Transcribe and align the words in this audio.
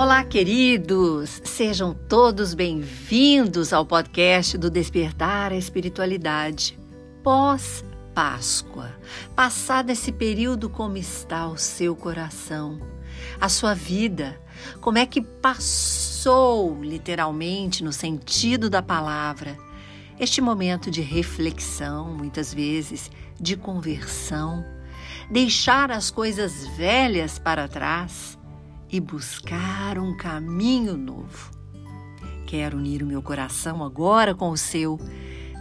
Olá, 0.00 0.24
queridos! 0.24 1.42
Sejam 1.44 1.92
todos 1.92 2.54
bem-vindos 2.54 3.70
ao 3.70 3.84
podcast 3.84 4.56
do 4.56 4.70
Despertar 4.70 5.52
a 5.52 5.56
Espiritualidade. 5.58 6.78
Pós-Páscoa. 7.22 8.90
Passado 9.36 9.90
esse 9.90 10.10
período, 10.10 10.70
como 10.70 10.96
está 10.96 11.46
o 11.46 11.58
seu 11.58 11.94
coração? 11.94 12.80
A 13.38 13.50
sua 13.50 13.74
vida? 13.74 14.40
Como 14.80 14.96
é 14.96 15.04
que 15.04 15.20
passou, 15.20 16.82
literalmente, 16.82 17.84
no 17.84 17.92
sentido 17.92 18.70
da 18.70 18.80
palavra? 18.80 19.54
Este 20.18 20.40
momento 20.40 20.90
de 20.90 21.02
reflexão, 21.02 22.14
muitas 22.14 22.54
vezes, 22.54 23.10
de 23.38 23.54
conversão, 23.54 24.64
deixar 25.30 25.90
as 25.90 26.10
coisas 26.10 26.66
velhas 26.68 27.38
para 27.38 27.68
trás 27.68 28.39
e 28.90 29.00
buscar 29.00 29.98
um 29.98 30.16
caminho 30.16 30.96
novo. 30.96 31.50
Quero 32.46 32.78
unir 32.78 33.02
o 33.02 33.06
meu 33.06 33.22
coração 33.22 33.84
agora 33.84 34.34
com 34.34 34.50
o 34.50 34.56
seu, 34.56 34.98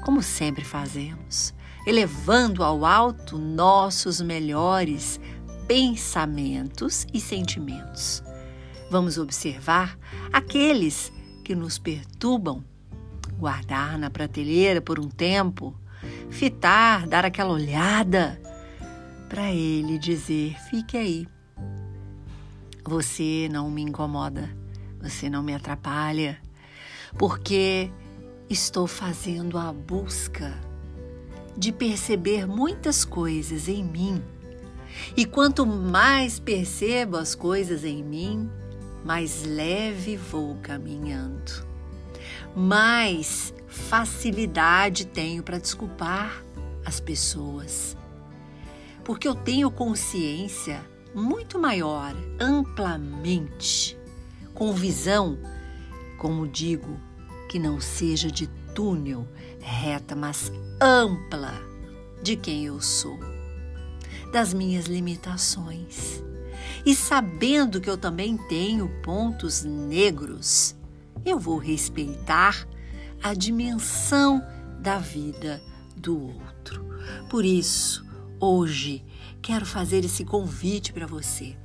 como 0.03 0.23
sempre 0.23 0.65
fazemos, 0.65 1.53
elevando 1.85 2.63
ao 2.63 2.83
alto 2.83 3.37
nossos 3.37 4.19
melhores 4.21 5.19
pensamentos 5.67 7.05
e 7.13 7.21
sentimentos. 7.21 8.23
Vamos 8.89 9.19
observar 9.19 9.95
aqueles 10.33 11.13
que 11.45 11.53
nos 11.53 11.77
perturbam, 11.77 12.63
guardar 13.37 13.97
na 13.99 14.09
prateleira 14.09 14.81
por 14.81 14.99
um 14.99 15.07
tempo, 15.07 15.79
fitar, 16.31 17.05
dar 17.07 17.23
aquela 17.23 17.53
olhada 17.53 18.41
para 19.29 19.51
ele 19.51 19.99
dizer: 19.99 20.55
fique 20.71 20.97
aí 20.97 21.27
você 22.83 23.47
não 23.51 23.69
me 23.69 23.81
incomoda, 23.81 24.49
você 25.01 25.29
não 25.29 25.43
me 25.43 25.53
atrapalha, 25.53 26.37
porque 27.17 27.91
estou 28.49 28.87
fazendo 28.87 29.57
a 29.57 29.71
busca 29.71 30.59
de 31.57 31.71
perceber 31.71 32.47
muitas 32.47 33.03
coisas 33.03 33.67
em 33.67 33.83
mim. 33.83 34.23
E 35.15 35.25
quanto 35.25 35.65
mais 35.65 36.39
percebo 36.39 37.17
as 37.17 37.35
coisas 37.35 37.83
em 37.83 38.03
mim, 38.03 38.49
mais 39.03 39.43
leve 39.43 40.17
vou 40.17 40.55
caminhando. 40.61 41.67
Mais 42.55 43.53
facilidade 43.67 45.05
tenho 45.05 45.43
para 45.43 45.59
desculpar 45.59 46.43
as 46.85 46.99
pessoas. 46.99 47.95
Porque 49.03 49.27
eu 49.27 49.35
tenho 49.35 49.69
consciência 49.69 50.81
muito 51.13 51.59
maior, 51.59 52.15
amplamente, 52.39 53.97
com 54.53 54.73
visão, 54.73 55.37
como 56.17 56.47
digo, 56.47 56.99
que 57.47 57.57
não 57.57 57.79
seja 57.79 58.31
de 58.31 58.47
túnel 58.75 59.27
reta, 59.59 60.15
mas 60.15 60.51
ampla 60.81 61.53
de 62.21 62.35
quem 62.35 62.65
eu 62.65 62.79
sou, 62.81 63.19
das 64.31 64.53
minhas 64.53 64.85
limitações. 64.85 66.23
E 66.85 66.95
sabendo 66.95 67.81
que 67.81 67.89
eu 67.89 67.97
também 67.97 68.37
tenho 68.37 68.87
pontos 69.01 69.63
negros, 69.63 70.75
eu 71.25 71.39
vou 71.39 71.57
respeitar 71.57 72.67
a 73.21 73.33
dimensão 73.33 74.41
da 74.79 74.97
vida 74.97 75.61
do 75.95 76.27
outro. 76.27 76.85
Por 77.29 77.43
isso, 77.43 78.05
hoje 78.39 79.03
quero 79.41 79.65
fazer 79.65 80.03
esse 80.05 80.23
convite 80.23 80.93
para 80.93 81.07
você. 81.07 81.55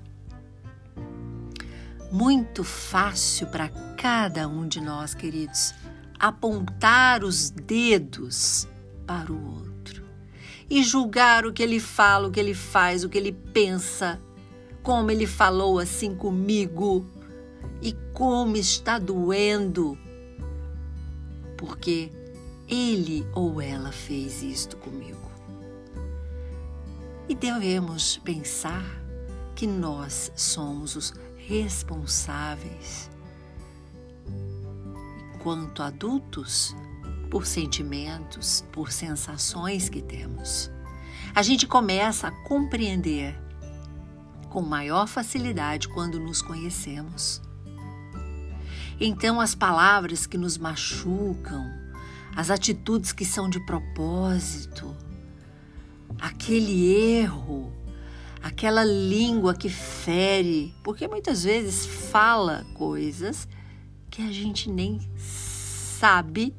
Muito 2.11 2.63
fácil 2.63 3.47
para 3.49 3.69
cada 3.97 4.47
um 4.49 4.67
de 4.67 4.81
nós, 4.81 5.15
queridos, 5.15 5.75
apontar 6.19 7.25
os 7.25 7.51
dedos 7.51 8.69
para 9.07 9.33
o 9.33 9.55
outro 9.55 10.05
e 10.71 10.83
julgar 10.83 11.45
o 11.45 11.53
que 11.53 11.63
ele 11.63 11.81
fala, 11.81 12.29
o 12.29 12.31
que 12.31 12.41
ele 12.41 12.55
faz, 12.55 13.05
o 13.05 13.09
que 13.09 13.19
ele 13.19 13.33
pensa, 13.33 14.21
como 14.83 15.11
ele 15.11 15.27
falou 15.27 15.79
assim 15.79 16.15
comigo 16.15 17.07
e 17.83 17.93
como 18.13 18.57
está 18.57 18.99
doendo, 18.99 19.99
porque 21.57 22.11
ele 22.69 23.27
ou 23.35 23.61
ela 23.61 23.93
fez 23.93 24.43
isto 24.43 24.77
comigo. 24.77 25.24
E 27.29 27.35
devemos 27.35 28.19
pensar 28.19 28.85
que 29.55 29.67
nós 29.67 30.31
somos 30.37 30.95
os 30.97 31.15
responsáveis, 31.37 33.11
enquanto 35.35 35.83
adultos, 35.83 36.75
por 37.31 37.47
sentimentos, 37.47 38.65
por 38.71 38.93
sensações 38.93 39.89
que 39.89 40.03
temos. 40.03 40.71
A 41.35 41.43
gente 41.43 41.67
começa 41.67 42.29
a 42.29 42.31
compreender 42.31 43.37
com 44.51 44.63
maior 44.63 45.09
facilidade 45.09 45.89
quando 45.89 46.21
nos 46.21 46.41
conhecemos. 46.41 47.43
Então, 49.01 49.41
as 49.41 49.55
palavras 49.55 50.27
que 50.27 50.39
nos 50.39 50.57
machucam, 50.57 51.65
as 52.37 52.51
atitudes 52.51 53.13
que 53.13 53.25
são 53.25 53.51
de 53.51 53.59
propósito, 53.67 54.95
aquele 56.21 56.93
erro, 57.17 57.73
aquela 58.43 58.85
língua 58.85 59.55
que 59.55 59.69
fere, 59.69 60.75
porque 60.83 61.09
muitas 61.09 61.45
vezes 61.45 61.87
fala 61.87 62.65
coisas 62.75 63.49
que 64.11 64.23
a 64.23 64.31
gente 64.31 64.71
nem 64.71 65.01
sabe 65.17 66.55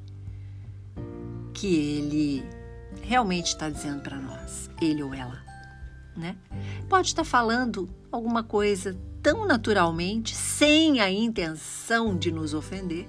que 1.54 1.76
ele 1.76 2.44
realmente 3.02 3.48
está 3.48 3.70
dizendo 3.70 4.02
para 4.02 4.20
nós, 4.20 4.70
ele 4.82 5.04
ou 5.04 5.14
ela, 5.14 5.42
né? 6.16 6.36
Pode 6.90 7.08
estar 7.08 7.24
falando 7.24 7.90
alguma 8.12 8.44
coisa 8.44 8.98
tão 9.22 9.46
naturalmente, 9.46 10.36
sem 10.36 11.00
a 11.00 11.10
intenção 11.10 12.16
de 12.18 12.32
nos 12.32 12.54
ofender, 12.54 13.08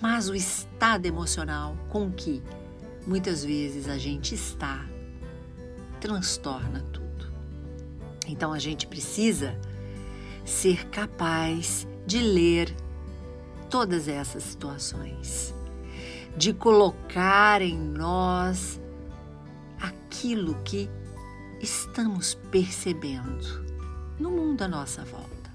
mas 0.00 0.28
o 0.28 0.34
estado 0.34 1.06
emocional 1.06 1.76
com 1.88 2.10
que 2.10 2.42
muitas 3.06 3.44
vezes 3.44 3.88
a 3.88 3.96
gente 3.96 4.34
está 4.34 4.84
transtorna 6.06 6.84
tudo. 6.92 7.26
Então 8.28 8.52
a 8.52 8.60
gente 8.60 8.86
precisa 8.86 9.58
ser 10.44 10.86
capaz 10.86 11.84
de 12.06 12.22
ler 12.22 12.72
todas 13.68 14.06
essas 14.06 14.44
situações, 14.44 15.52
de 16.36 16.54
colocar 16.54 17.60
em 17.60 17.76
nós 17.76 18.80
aquilo 19.80 20.54
que 20.62 20.88
estamos 21.60 22.34
percebendo 22.52 23.66
no 24.16 24.30
mundo 24.30 24.62
à 24.62 24.68
nossa 24.68 25.04
volta. 25.04 25.50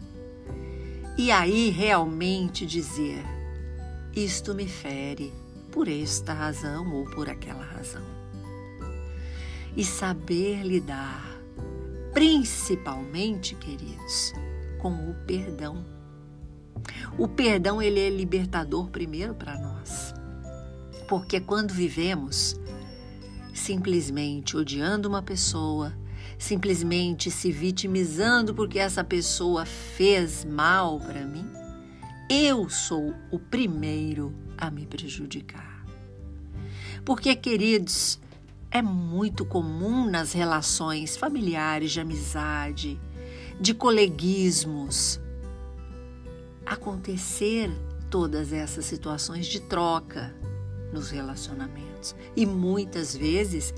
E 1.17 1.31
aí 1.31 1.69
realmente 1.69 2.65
dizer: 2.65 3.23
isto 4.13 4.53
me 4.53 4.67
fere 4.67 5.33
por 5.71 5.87
esta 5.87 6.33
razão 6.33 6.93
ou 6.93 7.05
por 7.05 7.29
aquela 7.29 7.63
razão 7.63 8.20
e 9.75 9.83
saber 9.83 10.63
lidar, 10.63 11.39
principalmente, 12.13 13.55
queridos, 13.55 14.33
com 14.79 14.91
o 15.09 15.13
perdão. 15.25 15.85
O 17.17 17.27
perdão 17.27 17.81
ele 17.81 17.99
é 17.99 18.09
libertador 18.09 18.89
primeiro 18.89 19.33
para 19.33 19.57
nós. 19.57 20.13
Porque 21.07 21.39
quando 21.39 21.73
vivemos 21.73 22.59
simplesmente 23.53 24.57
odiando 24.57 25.07
uma 25.07 25.21
pessoa, 25.21 25.93
simplesmente 26.37 27.29
se 27.29 27.51
vitimizando 27.51 28.53
porque 28.53 28.79
essa 28.79 29.03
pessoa 29.03 29.65
fez 29.65 30.43
mal 30.43 30.99
para 30.99 31.25
mim, 31.25 31.45
eu 32.29 32.69
sou 32.69 33.13
o 33.29 33.37
primeiro 33.37 34.33
a 34.57 34.71
me 34.71 34.85
prejudicar. 34.85 35.85
Porque, 37.03 37.35
queridos, 37.35 38.19
é 38.71 38.81
muito 38.81 39.45
comum 39.45 40.09
nas 40.09 40.31
relações 40.31 41.17
familiares, 41.17 41.91
de 41.91 41.99
amizade, 41.99 42.99
de 43.59 43.73
coleguismos, 43.73 45.19
acontecer 46.65 47.69
todas 48.09 48.53
essas 48.53 48.85
situações 48.85 49.45
de 49.45 49.59
troca 49.59 50.33
nos 50.93 51.09
relacionamentos 51.09 52.15
e 52.35 52.45
muitas 52.45 53.15
vezes 53.15 53.73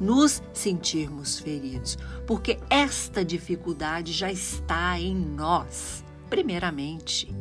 nos 0.00 0.42
sentirmos 0.52 1.38
feridos, 1.38 1.98
porque 2.26 2.58
esta 2.70 3.24
dificuldade 3.24 4.12
já 4.12 4.30
está 4.30 4.98
em 4.98 5.14
nós, 5.14 6.04
primeiramente. 6.30 7.34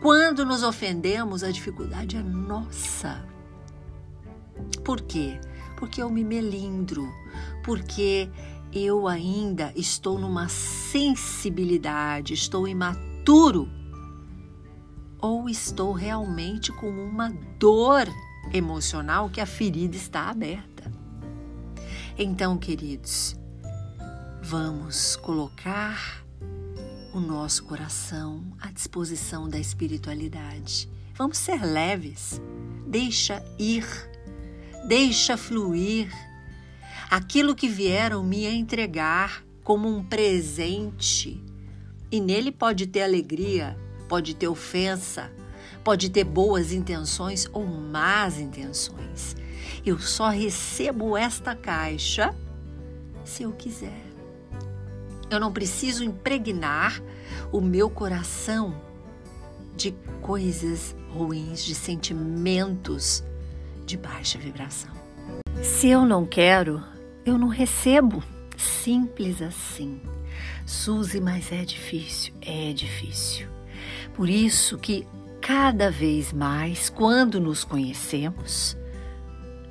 Quando 0.00 0.44
nos 0.44 0.62
ofendemos, 0.62 1.42
a 1.42 1.50
dificuldade 1.50 2.16
é 2.16 2.22
nossa. 2.22 3.24
Por 4.84 5.00
quê? 5.00 5.40
Porque 5.82 6.00
eu 6.00 6.08
me 6.08 6.22
melindro, 6.22 7.12
porque 7.64 8.30
eu 8.72 9.08
ainda 9.08 9.72
estou 9.74 10.16
numa 10.16 10.48
sensibilidade, 10.48 12.34
estou 12.34 12.68
imaturo 12.68 13.68
ou 15.20 15.50
estou 15.50 15.90
realmente 15.90 16.70
com 16.70 16.88
uma 16.88 17.30
dor 17.58 18.06
emocional 18.52 19.28
que 19.28 19.40
a 19.40 19.44
ferida 19.44 19.96
está 19.96 20.30
aberta. 20.30 20.88
Então, 22.16 22.56
queridos, 22.56 23.34
vamos 24.40 25.16
colocar 25.16 26.24
o 27.12 27.18
nosso 27.18 27.64
coração 27.64 28.44
à 28.60 28.70
disposição 28.70 29.48
da 29.48 29.58
espiritualidade. 29.58 30.88
Vamos 31.16 31.38
ser 31.38 31.60
leves. 31.60 32.40
Deixa 32.86 33.44
ir, 33.58 34.11
deixa 34.84 35.36
fluir. 35.36 36.10
Aquilo 37.10 37.54
que 37.54 37.68
vieram 37.68 38.22
me 38.22 38.46
entregar 38.46 39.44
como 39.62 39.88
um 39.88 40.02
presente. 40.02 41.42
E 42.10 42.20
nele 42.20 42.50
pode 42.50 42.86
ter 42.86 43.02
alegria, 43.02 43.76
pode 44.08 44.34
ter 44.34 44.48
ofensa, 44.48 45.30
pode 45.82 46.10
ter 46.10 46.24
boas 46.24 46.72
intenções 46.72 47.48
ou 47.52 47.64
más 47.66 48.38
intenções. 48.38 49.36
Eu 49.84 49.98
só 49.98 50.28
recebo 50.28 51.16
esta 51.16 51.54
caixa 51.54 52.34
se 53.24 53.44
eu 53.44 53.52
quiser. 53.52 54.02
Eu 55.30 55.40
não 55.40 55.52
preciso 55.52 56.04
impregnar 56.04 57.02
o 57.50 57.60
meu 57.60 57.88
coração 57.88 58.78
de 59.74 59.92
coisas 60.20 60.94
ruins, 61.10 61.64
de 61.64 61.74
sentimentos 61.74 63.24
de 63.84 63.96
baixa 63.96 64.38
vibração. 64.38 64.90
Se 65.62 65.88
eu 65.88 66.04
não 66.04 66.24
quero, 66.24 66.82
eu 67.24 67.38
não 67.38 67.48
recebo. 67.48 68.22
Simples 68.56 69.40
assim. 69.42 70.00
Suzy, 70.66 71.20
mas 71.20 71.50
é 71.52 71.64
difícil, 71.64 72.32
é 72.40 72.72
difícil. 72.72 73.48
Por 74.14 74.28
isso 74.28 74.78
que 74.78 75.06
cada 75.40 75.90
vez 75.90 76.32
mais, 76.32 76.88
quando 76.88 77.40
nos 77.40 77.64
conhecemos, 77.64 78.76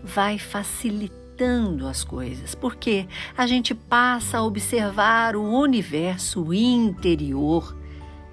vai 0.03 0.37
facilitando 0.37 1.87
as 1.87 2.03
coisas, 2.03 2.53
porque 2.53 3.07
a 3.37 3.47
gente 3.47 3.73
passa 3.73 4.37
a 4.37 4.43
observar 4.43 5.35
o 5.35 5.43
universo 5.43 6.53
interior 6.53 7.75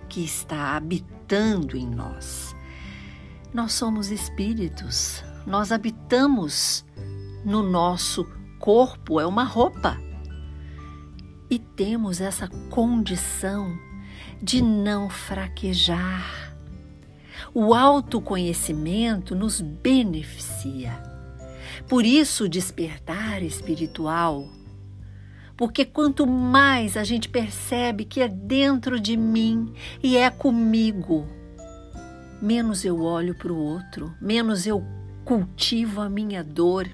que 0.09 0.25
está 0.25 0.77
habitando 0.77 1.77
em 1.77 1.87
nós. 1.87 2.55
Nós 3.53 3.73
somos 3.73 4.11
espíritos, 4.11 5.23
nós 5.49 5.73
habitamos 5.73 6.85
no 7.43 7.63
nosso 7.63 8.29
corpo, 8.59 9.19
é 9.19 9.27
uma 9.27 9.45
roupa. 9.45 9.99
E 11.49 11.59
temos 11.59 12.21
essa 12.21 12.47
condição 12.69 13.75
de 14.43 14.61
não 14.61 15.09
fraquejar. 15.09 16.55
O 17.55 17.73
autoconhecimento 17.73 19.35
nos 19.35 19.63
beneficia. 19.63 21.03
Por 21.89 22.05
isso, 22.05 22.47
despertar 22.47 23.43
espiritual. 23.43 24.47
Porque 25.57 25.87
quanto 25.87 26.27
mais 26.27 26.95
a 26.95 27.05
gente 27.05 27.27
percebe 27.27 28.05
que 28.05 28.21
é 28.21 28.29
dentro 28.29 29.01
de 29.01 29.17
mim 29.17 29.73
e 30.03 30.19
é 30.19 30.29
comigo, 30.29 31.27
menos 32.43 32.85
eu 32.85 33.01
olho 33.01 33.35
para 33.35 33.53
o 33.53 33.57
outro, 33.57 34.15
menos 34.21 34.67
eu 34.67 34.98
cultivo 35.29 36.01
a 36.01 36.09
minha 36.09 36.43
dor 36.43 36.89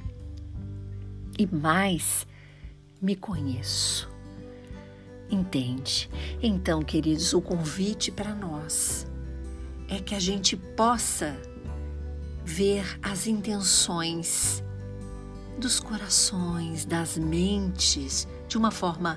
e 1.38 1.46
mais 1.46 2.26
me 3.00 3.14
conheço. 3.14 4.10
Entende? 5.30 6.10
Então, 6.42 6.82
queridos, 6.82 7.32
o 7.32 7.40
convite 7.40 8.10
para 8.10 8.34
nós 8.34 9.06
é 9.88 10.00
que 10.00 10.16
a 10.16 10.18
gente 10.18 10.56
possa 10.56 11.40
ver 12.44 12.98
as 13.00 13.28
intenções 13.28 14.64
dos 15.56 15.78
corações, 15.78 16.84
das 16.84 17.16
mentes, 17.16 18.26
de 18.48 18.58
uma 18.58 18.72
forma 18.72 19.16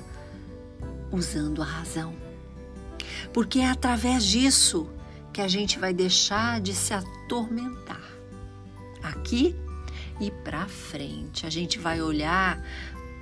usando 1.12 1.64
a 1.64 1.66
razão. 1.66 2.14
Porque 3.34 3.62
é 3.62 3.68
através 3.72 4.24
disso 4.24 4.88
que 5.34 5.42
a 5.42 5.48
gente 5.48 5.80
vai 5.80 5.92
deixar 5.92 6.62
de 6.62 6.76
se 6.76 6.94
atormentar. 6.94 8.07
Aqui 9.08 9.56
e 10.20 10.30
para 10.30 10.68
frente, 10.68 11.46
a 11.46 11.50
gente 11.50 11.80
vai 11.80 12.02
olhar 12.02 12.62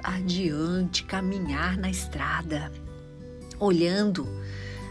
adiante, 0.03 1.03
caminhar 1.03 1.77
na 1.77 1.89
estrada, 1.89 2.71
olhando 3.59 4.27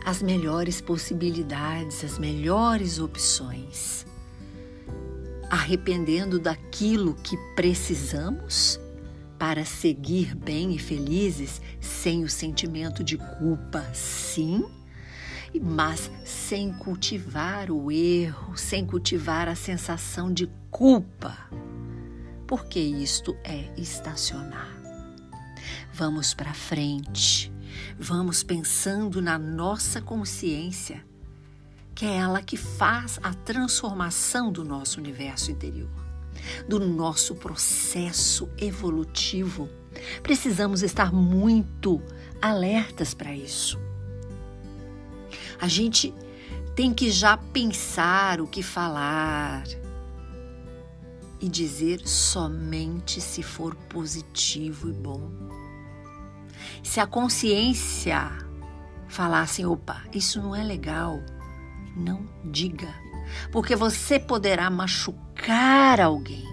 as 0.05 0.23
melhores 0.23 0.81
possibilidades, 0.81 2.05
as 2.05 2.17
melhores 2.17 3.01
opções, 3.01 4.07
arrependendo 5.51 6.39
daquilo 6.39 7.15
que 7.15 7.37
precisamos 7.57 8.79
para 9.37 9.65
seguir 9.65 10.33
bem 10.37 10.75
e 10.75 10.79
felizes 10.79 11.61
sem 11.81 12.23
o 12.23 12.29
sentimento 12.29 13.03
de 13.03 13.17
culpa, 13.17 13.85
sim, 13.93 14.65
mas 15.61 16.09
sem 16.55 16.73
cultivar 16.73 17.69
o 17.69 17.91
erro, 17.91 18.57
sem 18.57 18.87
cultivar 18.87 19.49
a 19.49 19.57
sensação 19.57 20.33
de 20.33 20.49
culpa, 20.71 21.37
porque 22.47 22.79
isto 22.79 23.37
é 23.43 23.73
estacionar. 23.77 24.73
Vamos 25.93 26.33
para 26.33 26.55
frente, 26.55 27.53
vamos 27.99 28.45
pensando 28.45 29.21
na 29.21 29.37
nossa 29.37 30.01
consciência, 30.01 31.05
que 31.93 32.07
é 32.07 32.19
ela 32.19 32.41
que 32.41 32.57
faz 32.57 33.19
a 33.21 33.35
transformação 33.35 34.53
do 34.53 34.63
nosso 34.63 35.01
universo 35.01 35.51
interior, 35.51 35.91
do 36.69 36.79
nosso 36.79 37.35
processo 37.35 38.49
evolutivo. 38.57 39.69
Precisamos 40.23 40.85
estar 40.85 41.13
muito 41.13 42.01
alertas 42.41 43.13
para 43.13 43.35
isso. 43.35 43.77
A 45.61 45.67
gente 45.67 46.15
tem 46.75 46.93
que 46.93 47.11
já 47.11 47.37
pensar 47.37 48.41
o 48.41 48.47
que 48.47 48.63
falar 48.63 49.65
e 51.41 51.49
dizer 51.49 52.07
somente 52.07 53.21
se 53.21 53.43
for 53.43 53.75
positivo 53.75 54.89
e 54.89 54.93
bom. 54.93 55.31
Se 56.83 56.99
a 56.99 57.07
consciência 57.07 58.31
falar 59.09 59.43
assim, 59.43 59.65
opa, 59.65 60.03
isso 60.13 60.43
não 60.43 60.57
é 60.57 60.65
legal, 60.65 61.21
não 61.97 62.29
diga, 62.45 62.93
porque 63.53 63.77
você 63.77 64.19
poderá 64.19 64.69
machucar 64.69 66.01
alguém. 66.01 66.45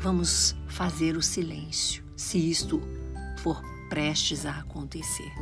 Vamos 0.00 0.54
fazer 0.68 1.16
o 1.16 1.22
silêncio, 1.22 2.04
se 2.16 2.38
isto 2.38 2.80
for 3.38 3.62
prestes 3.88 4.44
a 4.44 4.58
acontecer. 4.58 5.32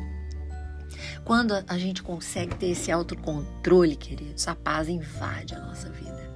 Quando 1.26 1.54
a 1.66 1.76
gente 1.76 2.04
consegue 2.04 2.54
ter 2.54 2.68
esse 2.68 2.92
autocontrole, 2.92 3.96
queridos, 3.96 4.46
a 4.46 4.54
paz 4.54 4.88
invade 4.88 5.56
a 5.56 5.58
nossa 5.58 5.90
vida. 5.90 6.30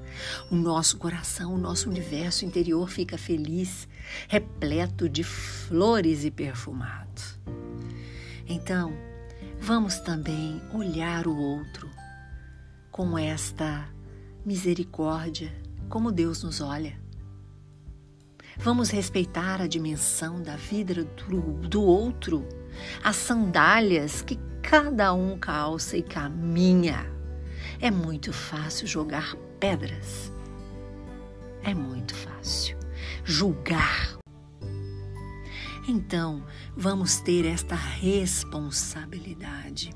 O 0.50 0.56
nosso 0.56 0.99
coração, 0.99 1.54
o 1.54 1.59
nosso 1.59 1.88
universo 1.88 2.44
interior 2.44 2.90
fica 2.90 3.16
feliz, 3.16 3.87
repleto 4.26 5.09
de 5.09 5.23
flores 5.23 6.25
e 6.25 6.30
perfumado. 6.32 7.23
Então, 8.49 8.92
vamos 9.61 10.00
também 10.00 10.61
olhar 10.75 11.28
o 11.28 11.37
outro 11.37 11.88
com 12.90 13.16
esta 13.16 13.88
misericórdia, 14.44 15.54
como 15.88 16.11
Deus 16.11 16.42
nos 16.42 16.61
olha. 16.61 16.99
Vamos 18.56 18.90
respeitar 18.90 19.61
a 19.62 19.68
dimensão 19.68 20.42
da 20.42 20.56
vida 20.56 21.04
do, 21.04 21.40
do 21.68 21.80
outro, 21.80 22.44
as 23.04 23.14
sandálias 23.14 24.20
que 24.20 24.50
cada 24.71 25.12
um 25.12 25.37
calça 25.37 25.97
e 25.97 26.03
caminha. 26.03 27.05
É 27.81 27.91
muito 27.91 28.33
fácil 28.33 28.87
jogar 28.87 29.35
pedras. 29.59 30.31
É 31.65 31.75
muito 31.75 32.15
fácil 32.15 32.79
julgar. 33.25 34.17
Então, 35.89 36.47
vamos 36.77 37.17
ter 37.17 37.47
esta 37.47 37.75
responsabilidade. 37.75 39.93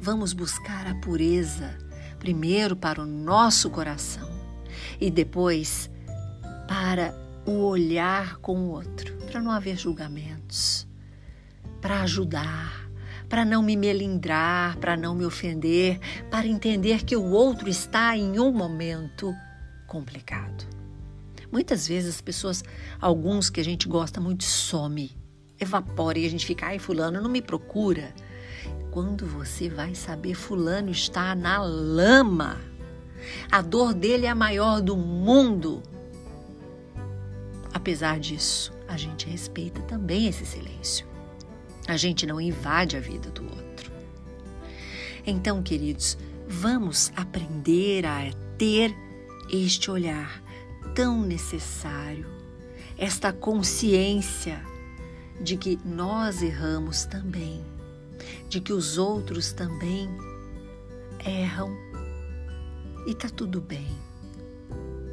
Vamos 0.00 0.32
buscar 0.32 0.86
a 0.86 0.94
pureza 0.94 1.76
primeiro 2.18 2.74
para 2.74 3.02
o 3.02 3.06
nosso 3.06 3.68
coração 3.68 4.30
e 4.98 5.10
depois 5.10 5.90
para 6.66 7.14
o 7.44 7.66
olhar 7.66 8.38
com 8.38 8.56
o 8.56 8.70
outro, 8.70 9.14
para 9.30 9.42
não 9.42 9.50
haver 9.50 9.76
julgamentos, 9.76 10.83
para 11.84 12.00
ajudar, 12.00 12.88
para 13.28 13.44
não 13.44 13.62
me 13.62 13.76
melindrar, 13.76 14.78
para 14.78 14.96
não 14.96 15.14
me 15.14 15.26
ofender, 15.26 16.00
para 16.30 16.46
entender 16.46 17.04
que 17.04 17.14
o 17.14 17.24
outro 17.24 17.68
está 17.68 18.16
em 18.16 18.40
um 18.40 18.50
momento 18.50 19.34
complicado. 19.86 20.64
Muitas 21.52 21.86
vezes 21.86 22.14
as 22.14 22.20
pessoas, 22.22 22.64
alguns 22.98 23.50
que 23.50 23.60
a 23.60 23.62
gente 23.62 23.86
gosta 23.86 24.18
muito, 24.18 24.44
some, 24.44 25.14
evapora 25.60 26.18
e 26.18 26.24
a 26.24 26.30
gente 26.30 26.46
fica, 26.46 26.68
ai, 26.68 26.78
fulano, 26.78 27.20
não 27.20 27.28
me 27.28 27.42
procura. 27.42 28.14
quando 28.90 29.26
você 29.26 29.68
vai 29.68 29.94
saber 29.94 30.34
fulano 30.34 30.88
está 30.90 31.34
na 31.34 31.62
lama. 31.62 32.62
A 33.52 33.60
dor 33.60 33.92
dele 33.92 34.24
é 34.24 34.30
a 34.30 34.34
maior 34.34 34.80
do 34.80 34.96
mundo. 34.96 35.82
Apesar 37.74 38.18
disso, 38.18 38.72
a 38.88 38.96
gente 38.96 39.28
respeita 39.28 39.82
também 39.82 40.28
esse 40.28 40.46
silêncio. 40.46 41.13
A 41.86 41.96
gente 41.96 42.26
não 42.26 42.40
invade 42.40 42.96
a 42.96 43.00
vida 43.00 43.30
do 43.30 43.42
outro. 43.44 43.92
Então, 45.26 45.62
queridos, 45.62 46.16
vamos 46.48 47.12
aprender 47.16 48.06
a 48.06 48.30
ter 48.56 48.94
este 49.50 49.90
olhar 49.90 50.42
tão 50.94 51.20
necessário, 51.20 52.26
esta 52.96 53.32
consciência 53.32 54.62
de 55.40 55.56
que 55.56 55.78
nós 55.84 56.42
erramos 56.42 57.04
também, 57.04 57.64
de 58.48 58.60
que 58.60 58.72
os 58.72 58.96
outros 58.96 59.52
também 59.52 60.08
erram 61.24 61.76
e 63.06 63.14
tá 63.14 63.28
tudo 63.28 63.60
bem. 63.60 63.88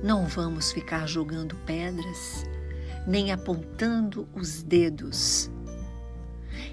Não 0.03 0.27
vamos 0.27 0.71
ficar 0.71 1.07
jogando 1.07 1.55
pedras, 1.65 2.45
nem 3.07 3.31
apontando 3.31 4.27
os 4.33 4.63
dedos. 4.63 5.49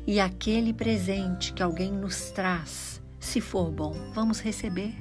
E 0.09 0.21
aquele 0.21 0.73
presente 0.73 1.53
que 1.53 1.62
alguém 1.62 1.93
nos 1.93 2.31
traz, 2.31 3.03
se 3.21 3.43
for 3.43 3.71
bom, 3.71 3.93
vamos 4.15 4.41
receber. 4.41 4.95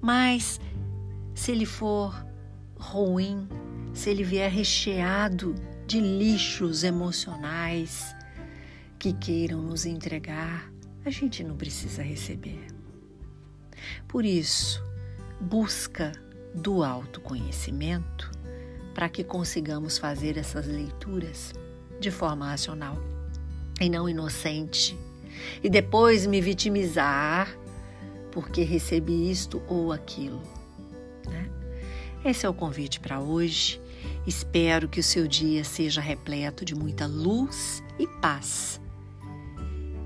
Mas 0.00 0.60
se 1.32 1.52
ele 1.52 1.64
for 1.64 2.26
ruim, 2.76 3.48
se 3.94 4.10
ele 4.10 4.24
vier 4.24 4.50
recheado 4.50 5.54
de 5.86 6.00
lixos 6.00 6.82
emocionais 6.82 8.12
que 8.98 9.12
queiram 9.12 9.62
nos 9.62 9.86
entregar, 9.86 10.72
a 11.04 11.10
gente 11.10 11.44
não 11.44 11.56
precisa 11.56 12.02
receber. 12.02 12.66
Por 14.08 14.24
isso, 14.24 14.82
busca 15.40 16.10
do 16.52 16.82
autoconhecimento 16.82 18.28
para 18.92 19.08
que 19.08 19.22
consigamos 19.22 19.98
fazer 19.98 20.36
essas 20.36 20.66
leituras 20.66 21.52
de 22.00 22.10
forma 22.10 22.48
racional 22.48 23.09
e 23.80 23.88
não 23.88 24.08
inocente, 24.08 24.96
e 25.62 25.70
depois 25.70 26.26
me 26.26 26.40
vitimizar 26.40 27.56
porque 28.30 28.62
recebi 28.62 29.30
isto 29.30 29.62
ou 29.66 29.92
aquilo. 29.92 30.40
Né? 31.26 31.50
Esse 32.24 32.46
é 32.46 32.48
o 32.48 32.54
convite 32.54 33.00
para 33.00 33.20
hoje. 33.20 33.80
Espero 34.26 34.88
que 34.88 35.00
o 35.00 35.02
seu 35.02 35.26
dia 35.26 35.64
seja 35.64 36.00
repleto 36.00 36.64
de 36.64 36.74
muita 36.74 37.06
luz 37.06 37.82
e 37.98 38.06
paz. 38.20 38.80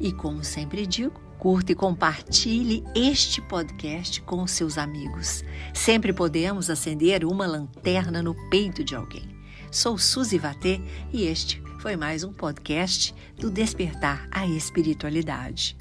E 0.00 0.12
como 0.12 0.42
sempre 0.42 0.86
digo, 0.86 1.20
curta 1.38 1.72
e 1.72 1.74
compartilhe 1.74 2.82
este 2.94 3.40
podcast 3.42 4.20
com 4.22 4.46
seus 4.46 4.78
amigos. 4.78 5.44
Sempre 5.72 6.12
podemos 6.12 6.70
acender 6.70 7.24
uma 7.24 7.46
lanterna 7.46 8.22
no 8.22 8.34
peito 8.48 8.82
de 8.82 8.94
alguém. 8.94 9.34
Sou 9.70 9.98
Suzy 9.98 10.38
Vatê 10.38 10.80
e 11.12 11.24
este 11.24 11.60
foi 11.84 11.96
mais 11.96 12.24
um 12.24 12.32
podcast 12.32 13.14
do 13.38 13.50
Despertar 13.50 14.26
a 14.30 14.46
Espiritualidade. 14.46 15.76